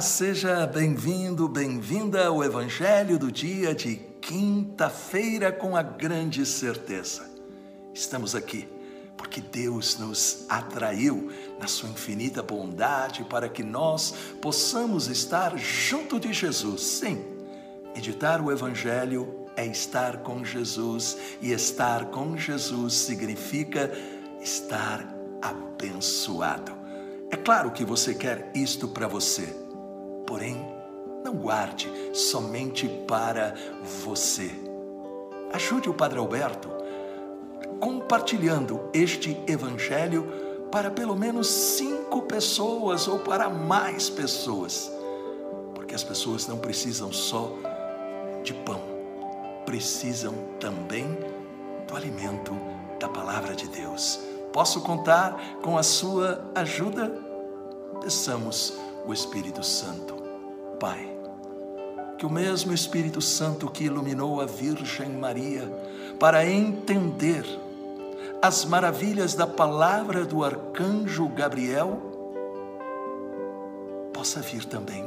[0.00, 7.28] Seja bem-vindo, bem-vinda ao Evangelho do dia de quinta-feira com a grande certeza.
[7.92, 8.68] Estamos aqui
[9.16, 16.32] porque Deus nos atraiu na sua infinita bondade para que nós possamos estar junto de
[16.32, 16.80] Jesus.
[16.80, 17.24] Sim,
[17.92, 23.90] meditar o Evangelho é estar com Jesus e estar com Jesus significa
[24.40, 25.04] estar
[25.42, 26.72] abençoado.
[27.30, 29.67] É claro que você quer isto para você,
[30.28, 30.62] porém,
[31.24, 33.54] não guarde somente para
[34.04, 34.50] você.
[35.54, 36.68] Ajude o Padre Alberto
[37.80, 40.30] compartilhando este Evangelho
[40.70, 44.92] para pelo menos cinco pessoas ou para mais pessoas,
[45.74, 47.50] porque as pessoas não precisam só
[48.44, 48.82] de pão,
[49.64, 51.06] precisam também
[51.86, 52.54] do alimento
[53.00, 54.20] da palavra de Deus.
[54.52, 57.18] Posso contar com a sua ajuda?
[58.02, 60.14] Peçamos o Espírito Santo.
[60.78, 61.08] Pai,
[62.18, 65.66] que o mesmo Espírito Santo que iluminou a Virgem Maria
[66.20, 67.44] para entender
[68.42, 72.00] as maravilhas da palavra do arcanjo Gabriel,
[74.12, 75.04] possa vir também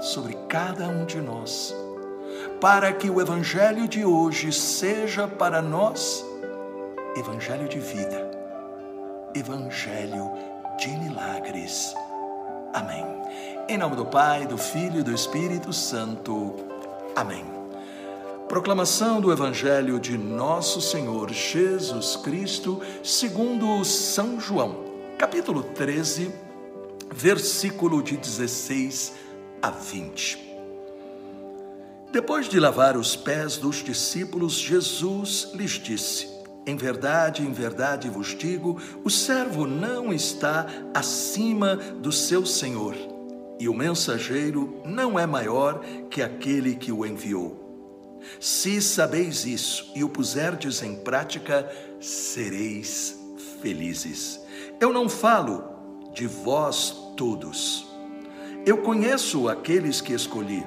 [0.00, 1.74] sobre cada um de nós,
[2.60, 6.24] para que o Evangelho de hoje seja para nós
[7.16, 8.30] Evangelho de vida,
[9.34, 10.30] Evangelho
[10.78, 11.94] de milagres.
[12.72, 13.04] Amém.
[13.68, 16.54] Em nome do Pai, do Filho e do Espírito Santo.
[17.16, 17.44] Amém.
[18.48, 24.84] Proclamação do Evangelho de Nosso Senhor Jesus Cristo, segundo São João,
[25.18, 26.32] capítulo 13,
[27.12, 29.14] versículo de 16
[29.60, 30.50] a 20.
[32.12, 36.29] Depois de lavar os pés dos discípulos, Jesus lhes disse:
[36.70, 42.94] em verdade, em verdade vos digo: o servo não está acima do seu senhor,
[43.58, 47.58] e o mensageiro não é maior que aquele que o enviou.
[48.38, 51.68] Se sabeis isso e o puserdes em prática,
[52.00, 53.18] sereis
[53.60, 54.40] felizes.
[54.78, 55.64] Eu não falo
[56.14, 57.86] de vós todos.
[58.64, 60.64] Eu conheço aqueles que escolhi,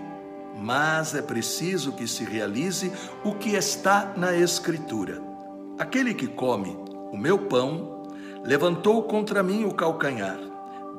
[0.58, 2.92] mas é preciso que se realize
[3.24, 5.33] o que está na Escritura
[5.78, 6.78] Aquele que come
[7.12, 8.04] o meu pão
[8.44, 10.38] levantou contra mim o calcanhar.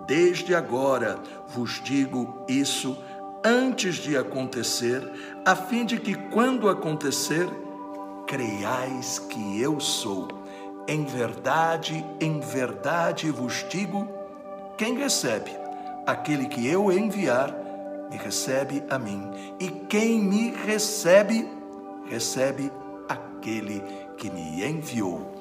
[0.07, 1.19] Desde agora
[1.49, 2.97] vos digo isso
[3.45, 5.03] antes de acontecer,
[5.45, 7.49] a fim de que quando acontecer,
[8.27, 10.29] creiais que eu sou.
[10.89, 14.09] Em verdade, em verdade vos digo:
[14.77, 15.53] quem recebe
[16.07, 17.55] aquele que eu enviar,
[18.11, 19.31] me recebe a mim,
[19.61, 21.49] e quem me recebe,
[22.07, 22.71] recebe
[23.09, 23.83] aquele
[24.17, 25.35] que me enviou.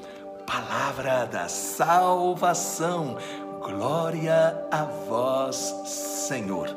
[0.45, 3.17] Palavra da salvação.
[3.61, 6.75] Glória a vós, Senhor.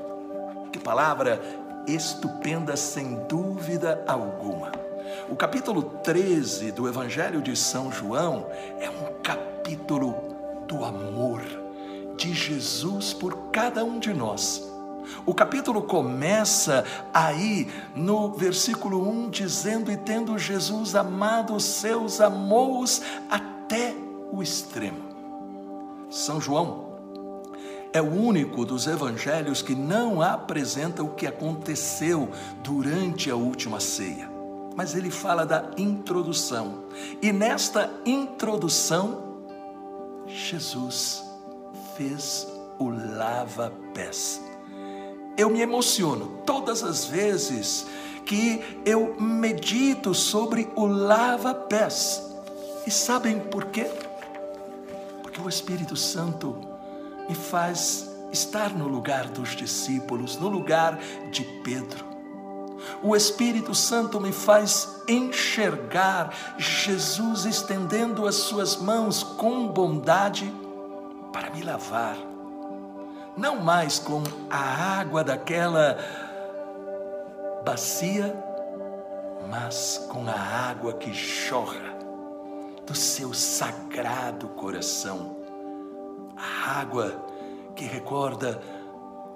[0.73, 1.41] Que palavra
[1.87, 4.73] estupenda, sem dúvida alguma.
[5.29, 8.47] O capítulo 13 do Evangelho de São João
[8.81, 10.15] é um capítulo
[10.69, 11.43] do amor
[12.17, 14.76] de Jesus por cada um de nós
[15.25, 23.03] o capítulo começa aí no versículo 1 dizendo: E tendo Jesus amado os seus, amou-os
[23.31, 23.95] até
[24.33, 25.07] o extremo.
[26.11, 26.87] São João
[27.93, 32.29] é o único dos evangelhos que não apresenta o que aconteceu
[32.63, 34.31] durante a última ceia,
[34.77, 36.85] mas ele fala da introdução.
[37.23, 39.39] E nesta introdução,
[40.27, 41.25] Jesus
[41.97, 42.47] fez
[42.79, 44.46] o lava-pés
[45.37, 47.87] eu me emociono todas as vezes
[48.25, 52.23] que eu medito sobre o lava-pés.
[52.87, 53.91] E sabem por quê?
[55.23, 56.57] Porque o Espírito Santo
[57.29, 60.99] me faz estar no lugar dos discípulos, no lugar
[61.31, 62.05] de Pedro.
[63.03, 70.53] O Espírito Santo me faz enxergar Jesus estendendo as suas mãos com bondade
[71.33, 72.36] para me lavar
[73.37, 75.99] não mais com a água daquela
[77.65, 78.35] bacia,
[79.51, 81.97] mas com a água que chorra
[82.87, 85.37] do seu sagrado coração.
[86.37, 87.25] A água
[87.75, 88.61] que recorda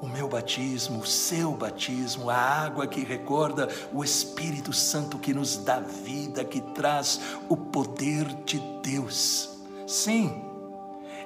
[0.00, 5.58] o meu batismo, o seu batismo, a água que recorda o Espírito Santo que nos
[5.58, 9.58] dá vida, que traz o poder de Deus.
[9.86, 10.42] Sim,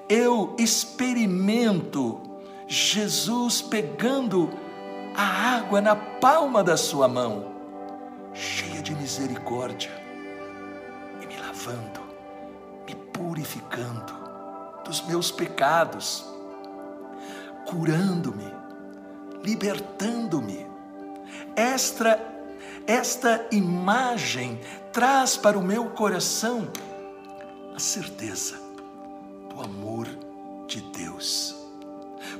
[0.08, 2.33] eu experimento
[2.74, 4.50] Jesus pegando
[5.14, 5.22] a
[5.56, 7.52] água na palma da sua mão,
[8.34, 9.92] cheia de misericórdia,
[11.22, 12.00] e me lavando,
[12.84, 14.12] me purificando
[14.84, 16.26] dos meus pecados,
[17.64, 18.52] curando-me,
[19.44, 20.66] libertando-me.
[21.54, 22.20] Esta,
[22.88, 24.60] esta imagem
[24.92, 26.68] traz para o meu coração
[27.72, 28.60] a certeza
[29.48, 30.08] do amor
[30.66, 31.53] de Deus.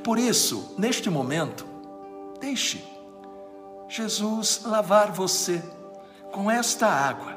[0.04, 1.66] Por isso, neste momento,
[2.38, 2.84] deixe
[3.88, 5.62] Jesus lavar você
[6.30, 7.34] com esta água.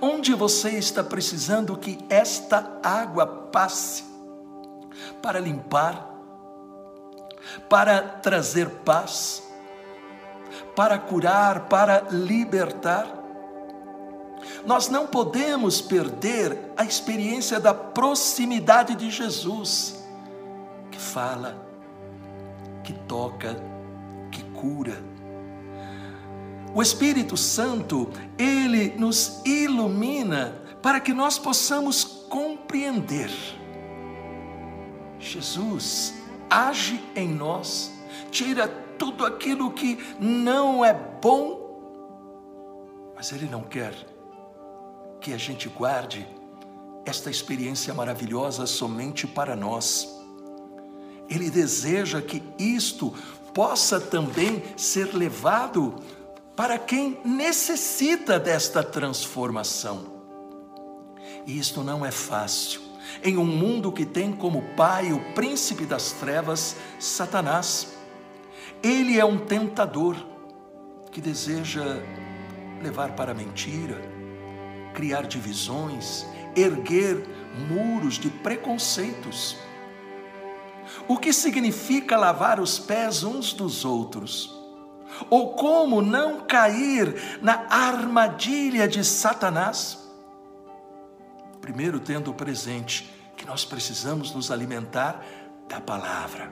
[0.00, 4.04] Onde você está precisando que esta água passe
[5.22, 6.10] para limpar,
[7.68, 9.42] para trazer paz,
[10.74, 13.06] para curar, para libertar.
[14.66, 20.04] Nós não podemos perder a experiência da proximidade de Jesus,
[20.90, 21.71] que fala,
[22.82, 23.56] que toca,
[24.30, 25.02] que cura.
[26.74, 28.08] O Espírito Santo,
[28.38, 33.30] ele nos ilumina para que nós possamos compreender.
[35.18, 36.14] Jesus
[36.50, 37.92] age em nós,
[38.30, 38.66] tira
[38.98, 41.62] tudo aquilo que não é bom,
[43.14, 43.94] mas Ele não quer
[45.20, 46.26] que a gente guarde
[47.04, 50.21] esta experiência maravilhosa somente para nós.
[51.28, 53.14] Ele deseja que isto
[53.54, 55.96] possa também ser levado
[56.56, 60.12] para quem necessita desta transformação.
[61.46, 62.80] E isto não é fácil.
[63.22, 67.88] Em um mundo que tem como pai o príncipe das trevas, Satanás.
[68.82, 70.16] Ele é um tentador
[71.10, 72.02] que deseja
[72.82, 74.00] levar para a mentira,
[74.94, 76.26] criar divisões,
[76.56, 77.24] erguer
[77.68, 79.56] muros de preconceitos.
[81.08, 84.54] O que significa lavar os pés uns dos outros?
[85.28, 89.98] Ou como não cair na armadilha de Satanás?
[91.60, 95.24] Primeiro, tendo presente que nós precisamos nos alimentar
[95.68, 96.50] da palavra,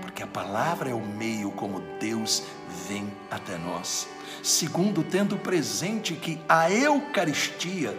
[0.00, 2.42] porque a palavra é o meio como Deus
[2.88, 4.08] vem até nós.
[4.42, 7.96] Segundo, tendo presente que a Eucaristia,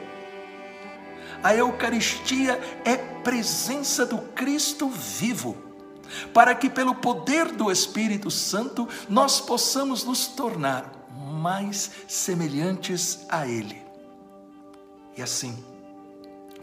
[1.41, 5.57] a Eucaristia é presença do Cristo vivo,
[6.33, 10.91] para que pelo poder do Espírito Santo nós possamos nos tornar
[11.41, 13.81] mais semelhantes a Ele.
[15.15, 15.63] E assim,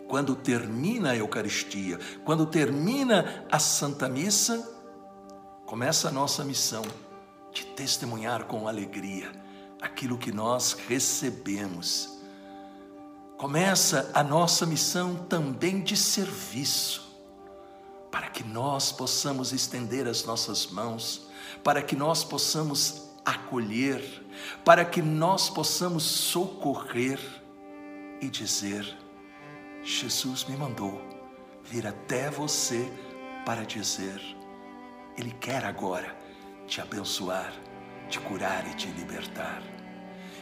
[0.07, 4.69] quando termina a Eucaristia, quando termina a Santa Missa,
[5.65, 6.83] começa a nossa missão
[7.53, 9.31] de testemunhar com alegria
[9.81, 12.20] aquilo que nós recebemos.
[13.41, 17.11] Começa a nossa missão também de serviço,
[18.11, 21.27] para que nós possamos estender as nossas mãos,
[21.65, 24.05] para que nós possamos acolher,
[24.63, 27.19] para que nós possamos socorrer
[28.21, 28.95] e dizer:
[29.83, 31.01] Jesus me mandou
[31.65, 32.93] vir até você
[33.47, 34.21] para dizer:
[35.17, 36.15] Ele quer agora
[36.67, 37.55] te abençoar,
[38.07, 39.63] te curar e te libertar.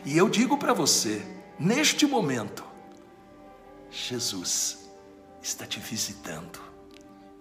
[0.04, 1.24] E eu digo para você,
[1.60, 2.66] neste momento,
[3.90, 4.90] Jesus
[5.43, 6.61] está te visitando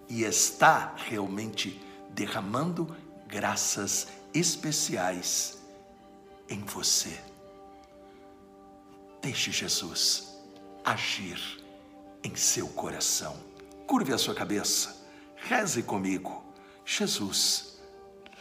[0.09, 2.95] e está realmente derramando
[3.27, 5.57] graças especiais
[6.49, 7.19] em você.
[9.21, 10.35] Deixe Jesus
[10.85, 11.39] agir
[12.23, 13.35] em seu coração.
[13.85, 14.95] Curve a sua cabeça,
[15.35, 16.43] reze comigo.
[16.85, 17.79] Jesus,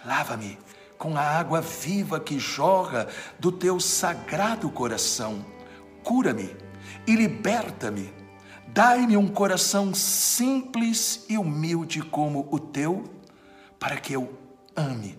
[0.04, 0.58] lava-me
[0.96, 3.08] com a água viva que jorra
[3.38, 5.44] do teu sagrado coração.
[6.04, 6.54] Cura-me
[7.06, 8.12] e liberta-me.
[8.68, 13.04] Dai-me um coração simples e humilde como o teu,
[13.78, 14.38] para que eu
[14.74, 15.18] ame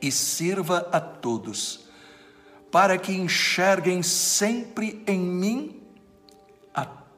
[0.00, 1.86] e sirva a todos,
[2.70, 5.82] para que enxerguem sempre em mim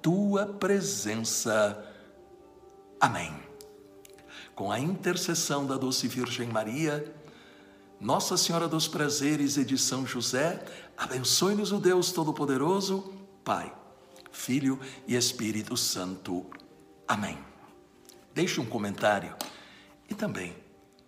[0.05, 1.83] tua presença.
[3.01, 3.35] Amém.
[4.55, 7.11] Com a intercessão da doce Virgem Maria,
[7.99, 10.63] Nossa Senhora dos Prazeres e de São José,
[10.95, 13.15] abençoe-nos o Deus Todo-Poderoso,
[13.45, 13.73] Pai,
[14.33, 16.47] Filho e Espírito Santo.
[17.07, 17.39] Amém.
[18.33, 19.37] Deixe um comentário
[20.09, 20.57] e também,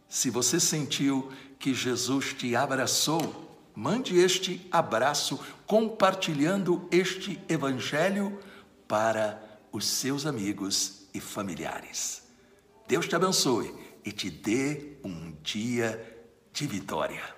[0.08, 8.38] se você sentiu que Jesus te abraçou, mande este abraço compartilhando este evangelho
[8.86, 12.22] para os seus amigos e familiares.
[12.86, 13.74] Deus te abençoe
[14.04, 17.35] e te dê um dia de vitória.